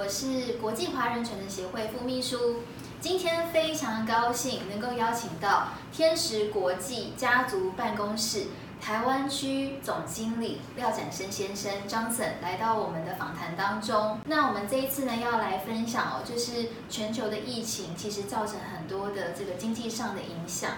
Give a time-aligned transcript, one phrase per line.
[0.00, 2.60] 我是国际华人传承协会副秘书。
[3.02, 8.46] 今天非常高兴能够邀请到天时国际家族办公室
[8.80, 14.18] 台湾区总经理廖展生先生张森来到我们的访谈当中。
[14.24, 20.70] 那我们这一次呢要来分享哦，就是全球的疫情其实造成很多的这个经济上的影响，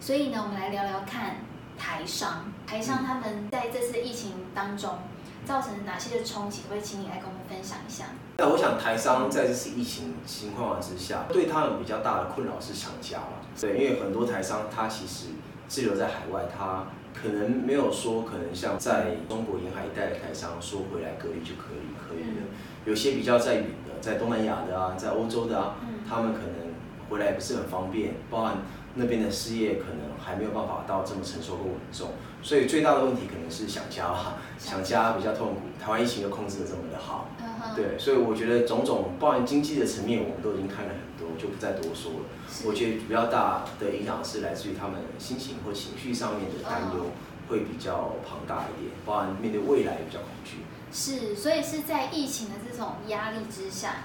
[0.00, 1.36] 所以呢我们来聊聊看
[1.78, 4.98] 台商，台商他们在这次疫情当中。
[5.46, 6.62] 造成哪些的冲击？
[6.70, 8.06] 会请你来跟我们分享一下。
[8.38, 13.44] 那我想台商在这次疫情情况之下，对他们比较大的困扰是厂家嘛。
[13.60, 15.26] 对，因为很多台商他其实
[15.68, 22.42] 滞留在海外，他可能没有说可能像在中国沿海一带的台商说回来隔离就可以可以的。
[22.84, 25.76] 有些比较在远的，在东南亚的啊，在欧洲的啊，
[26.08, 26.73] 他们可能
[27.14, 28.56] 回来不是很方便，包含
[28.96, 32.10] 那边的事业可能还没有办法到这么成熟和稳重。
[32.42, 35.60] 所以最大的问题可能是想家吧， 想家比较痛苦。
[35.80, 37.28] 台湾疫情又控制的这么的好，
[37.76, 42.26] 对，所以我觉得种种，包含经济的层面，我们都已经看了很多，就不再多说了。
[42.66, 47.12] 我觉得比较大的影响是来自于他们心情或情绪上面的担忧
[47.48, 50.66] 会比较庞大一点，包含面对未来比较恐惧。
[50.94, 53.96] 是，所以是在疫情的这种压力之下，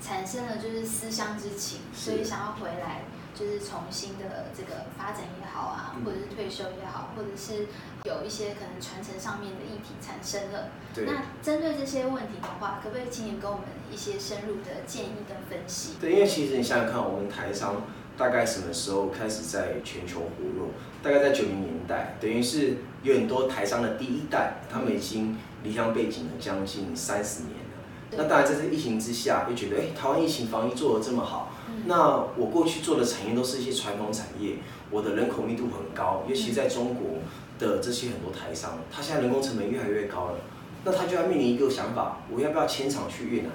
[0.00, 3.02] 产生了就是思乡之情，所以想要回来。
[3.38, 7.66] 就是重新的这个发展也好啊，或者是退休也好，或者是
[8.04, 10.70] 有一些可能传承上面的议题产生了。
[11.04, 15.96] 那针对这些问题的话，可不可以请你给我们一些深入的建议跟分析？
[16.00, 17.82] 对，因为其实你想想看，我们台商
[18.16, 20.70] 大概什么时候开始在全球活络？
[21.02, 27.62] 大概在九零年代，等于是有很多台商的第一代，他们已经离乡背景了将近三十年了。
[28.12, 31.52] 那当然在这疫情之下，又觉得哎，台湾疫情防疫做得这么好。
[31.86, 34.58] 那我过去做的产业都是一些传统产业，
[34.90, 37.18] 我的人口密度很高，尤其在中国
[37.58, 40.38] 的这些很多台商，他现在人工成本越来越高了，
[40.84, 43.50] 那他就要面临一个想法，我要不要迁厂去越南？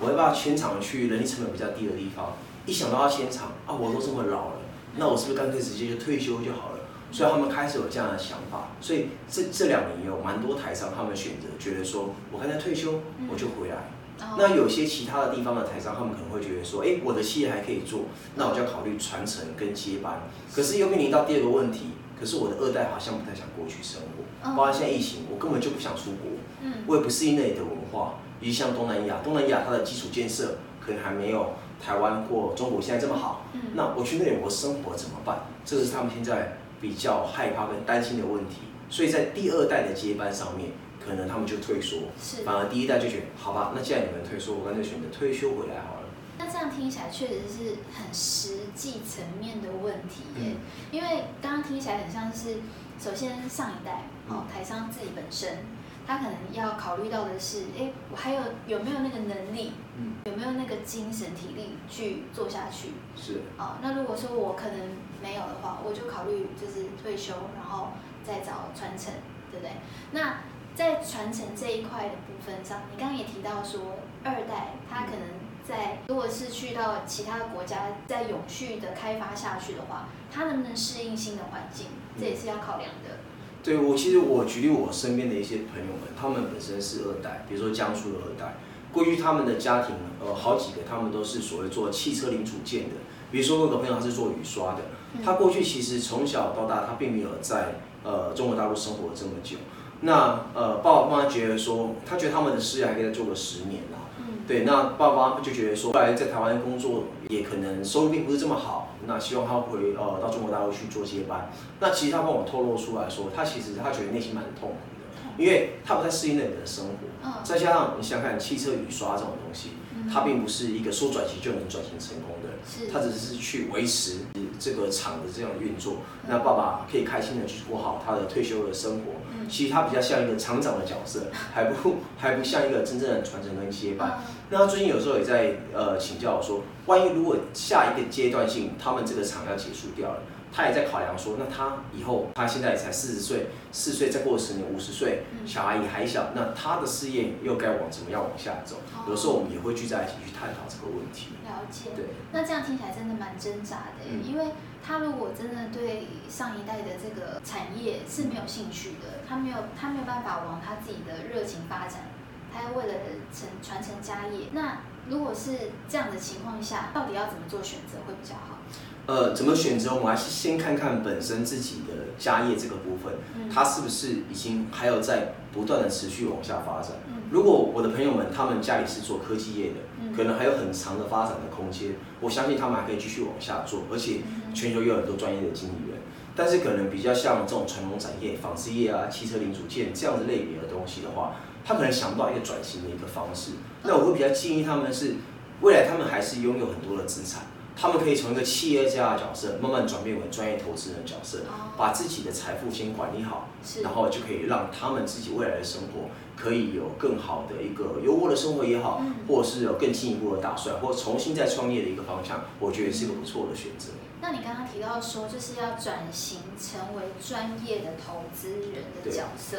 [0.00, 2.36] 我要不要迁厂去人力成本比较低的地方？
[2.64, 4.60] 一想到要迁厂啊，我都这么老了，
[4.96, 6.80] 那我是不是干脆直接就退休就好了？
[7.12, 13.90] 所以他们开始有这样的想法，所以这这两年有蛮多台商他们选择觉得说，我干脆退休，我就回来。
[14.36, 18.02] 那有些其他的地方的台商，他们可能会觉得说，哎，我的企业还可以做，
[18.36, 20.20] 那我就要考虑传承跟接班。
[20.54, 28.16] 可是又面临到第二个问题，可是我的二代好像不太想过去生活，包括现在疫情，我根本就不想出国，我也不适应那里的文化。
[28.40, 33.46] 尤其像东南亚，东南亚它的基础建设可能还没有台湾或中国现在这么好。
[33.74, 35.46] 那我去那里我生活怎么办？
[35.64, 38.62] 这个是他们现在比较害怕跟担心的问题。
[38.88, 40.70] 所以在第二代的接班上面。
[41.02, 41.96] 可能他们就退缩，
[42.44, 46.06] 反而第一代就觉得，好吧，那既然你们退缩，我干脆选择退休回来好了。
[46.36, 50.52] 那这样听起来确实是很实际层面的问题耶，
[50.92, 52.56] 因为刚刚听起来很像是，
[53.02, 55.64] 首先上一代哦，台商自己本身，
[56.06, 62.92] 他可能要考虑到的是，哎，我还有有没有那个能力，嗯，有没有那个精神体力去做下去？
[63.16, 63.42] 是。
[63.58, 67.88] 哦，那如果说我可能没有的话，我就考虑就是退休，然后
[68.24, 69.12] 再找传承，
[69.50, 69.72] 对不对？
[70.12, 70.40] 那
[70.74, 75.20] 在传承这一块的部分上，你刚刚也提到说，二代他可能
[75.62, 81.88] 在如果是去到其他国家，在永续的开发下去的话，他能不能适应新的环境，
[82.18, 83.18] 这也是要考量的。
[83.62, 88.56] 对我，其实我举例我身边的一些朋友们，他们本身是二代，比如说江苏的二代，
[88.92, 89.94] 过去他们的家庭，
[90.24, 92.96] 呃，好几个他们都是所谓做汽车零组件的，
[93.30, 94.80] 比如说我有个朋友他是做雨刷的，
[95.24, 99.56] 他过去其实从小到大他并没有在呃中国大陆生活这么久。
[100.02, 104.08] 那呃，爸爸妈妈觉得说，他觉得他们的事业还可以再做个十年啦。
[104.18, 104.38] 嗯。
[104.48, 111.50] 对，那爸爸妈妈就觉得说，后来在台湾工作也可能收入并不是这么好，那希望他回呃到中国大陆去做接班。
[111.80, 114.99] 那其实他跟我透露出来说，他其实他觉得内心蛮痛苦的，
[115.40, 116.92] 因为他不太适应那里的生活。
[117.24, 117.32] 嗯。
[117.42, 119.70] 再加上你想想看，汽车雨刷这种东西，
[120.12, 122.50] 它并不是一个说转型就能转型成功的。
[122.68, 122.92] 是。
[122.92, 124.18] 它只是去维持
[124.58, 125.96] 这个厂的这样运作，
[126.28, 129.12] 那爸爸可以开心的去过好他的退休的生活。
[129.48, 134.22] 其实他比较像一个厂长的角色， 还不还不像一个真正的传承跟接班。
[134.48, 148.76] 那他最近有时候也在呃请教我说，万一如果下一个阶段性他们这个厂要结束掉了，他也在考量说，那他以后他现在才四十岁，四岁再过十年五十岁，小孩也还小，那他的事业又该往怎么样往下走？
[149.08, 151.28] 有时候我们也会聚在一起去探讨这个问题。
[151.44, 151.90] 了解。
[151.94, 152.06] 对。
[152.32, 154.46] 那这样听起来真的蛮挣扎的，因为。
[154.82, 162.08] 他如果真的对上一代的这个产业是没有兴趣的，他没有他没有办法往他自己的热情发展，
[162.50, 162.94] 他要为了
[163.30, 164.46] 承传承家业。
[164.52, 164.78] 那
[165.10, 168.58] 如果是这样的情况下，到底要怎么做选择会比较好？
[169.06, 169.92] 呃，怎么选择？
[169.92, 173.14] 我们还是先看看本身自己的家业这个部分，
[173.52, 176.92] 它是不是已经还有在不断的持续往下发展。
[177.30, 184.20] 如果我的朋友们他们家里是做科技业的，可能还有很长的发展的空间，我相信他们还可以继续往下做，而且
[184.54, 186.00] 全球有很多专业的经理人。
[186.34, 193.52] 但是可能比较像这种传统产业、纺织业啊、汽车零组件这样子类别的东西的话，他可能想不到一个转型的一个方式。
[193.82, 195.16] 那我会比较建议他们是，
[195.60, 197.42] 未来他们还是拥有很多的资产。
[197.80, 201.38] 他们可以从一个企业家的角色慢慢转变为专业投资人的角色，
[201.78, 203.48] 把自己的财富先管理好，
[203.82, 213.92] 然后就可以让他们自己未来的生活可以有更好的一个优渥的生活也好，或者是有更进一步的打算，或重新再创业的一个方向，我觉得是一个不错的选择。
[214.20, 219.56] 那你刚刚提到说，就是要转型成为专业的投资人的角色，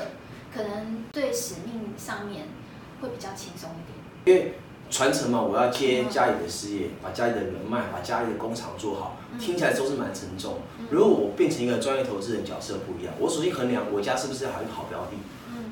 [0.54, 2.50] 可能对使命上面
[3.02, 4.54] 会比较轻松一点，因为。
[4.92, 10.58] 传承嘛，我要接家里的事业，把家里的人脉，把家里的工厂做好，听起来都是蛮沉重。
[10.90, 15.16] 如果我变成一个专业投资人角色不一样，我首先衡量我家是不是还有好标的。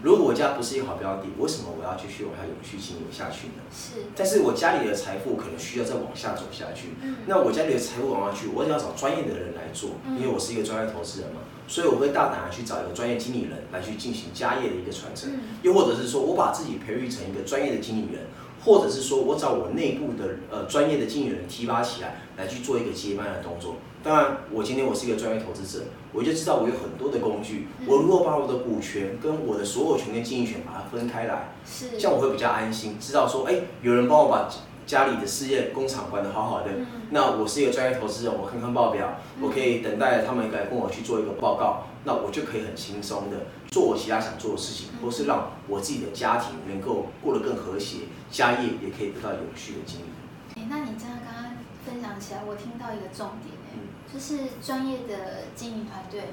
[0.01, 3.61] 如果我家不是一个好标的，为什么我要继续往下永续经营下去呢？
[3.69, 4.07] 是。
[4.15, 6.95] 但是我家里的财富可能需要再往下走下去。
[7.27, 15.31] 那我家里的财富往下去，我只要找专业的人来做，因为我是一个专业投资人嘛，所以我会大胆的去找一个专业经理人来去进行家业的一个传承。
[15.63, 18.23] 又或者是说我把自己培育成一个专业的经理人。
[18.63, 23.75] 或者是说我找我内部的呃专业的经理人提拔起来，来去做一个接班的动作。
[24.01, 27.67] 当然，我今天我是一个专业投资者，我就知道我有很多的工具。
[27.85, 34.49] 我如果把我的股权跟我的所有权跟经营权把它分开来，是这样我会比较安心，知道说，哎，有人帮我把
[34.85, 36.67] 家里的事业工厂管得好好的。
[37.11, 41.83] 那我是一个专业投资人，我看看报表，我可以等待他们来跟我去做一个报告。
[42.05, 43.35] 那我就可以很轻松的
[43.71, 47.99] 做我其他想做的事情，或是让我自己的家庭能够过得更和谐，
[48.31, 50.07] 家业也可以得到有序的经营。
[50.55, 51.53] 哎，那你这样刚刚
[51.85, 53.77] 分享起来，我听到一个重点哎，
[54.11, 56.23] 就是专业的经营团队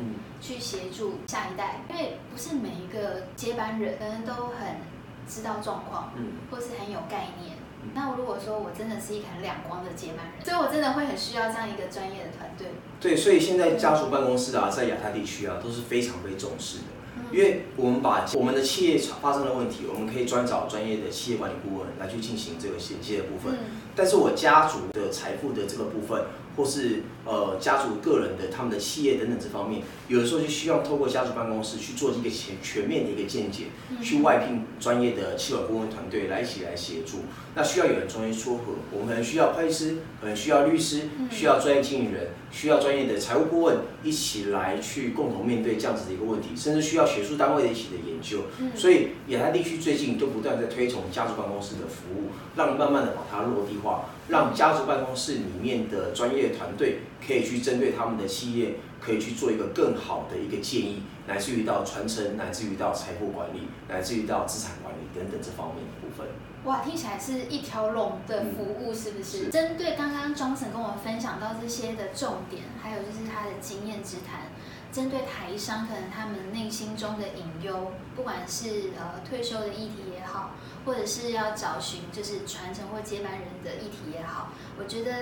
[0.40, 4.80] 去协助下一代，因为不是每一个接班人可能都很
[5.28, 7.56] 知道状况，嗯，或是很有概念。
[7.94, 12.68] 那如果说我真的是一个很亮光的接班人，所以我真的会很需要这样一个专业的团队。
[12.98, 16.84] 对，所以现在家族办公室啊，在亚太地区啊，都是非常被重视的。
[17.32, 23.58] 因为我们把我们的企业发生的问题，我们可以专找专业的企业管理顾问来去进行这个衔接的部分。
[23.94, 26.24] 但是我家族的财富的这个部分。
[26.56, 33.64] 或是呃家族个人的他们的企业等等这方面，有的时候就需要透过家族办公室去做一个全全面的一个见解，
[34.02, 37.18] 去外聘专业的企管顾问团队来一起来协助。
[37.54, 48.44] 那需要有人专业撮合，我们可能需要会计师，可能需要律师，需要专业经理人，需要专业的财务顾问一起来去共同面对这样子的一个问题，甚至需要学术单位的一起的研究。
[48.74, 54.10] 所以亚太地区最近都不断在推崇家族办公室的服务，让慢慢的把它落地化。
[54.28, 64.85] 让家族办公室里面的专业团队可以去针对他们的企业，可以去做一个更好的一个建议，乃至于到传承，乃至于到财富管理，乃至于到资产管理。
[65.14, 66.26] 等等这方面的部分。
[66.64, 69.48] 哇，听起来是一条龙的服务，是不是？
[69.50, 74.50] 针对刚刚庄神跟我们分享到这些的重点，还有就是他的经验之谈。
[74.92, 80.52] 针对台商，可能他们内心中的隐忧，不管是呃退休的议题也好，
[80.86, 84.48] 或者是要找寻就是传承或接班人的议题也好，
[84.78, 85.12] 我觉得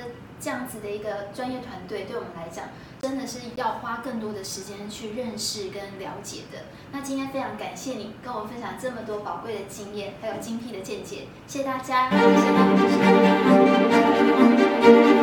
[0.44, 2.67] 这样子的一个专业团队，对我们来讲，
[3.00, 6.64] 真的是要花更多的时间去认识跟了解的。
[6.93, 12.59] 那今天非常感谢你跟我分享这么多宝贵的经验，还有精辟的见解，谢谢大家，谢谢大
[15.09, 15.13] 家。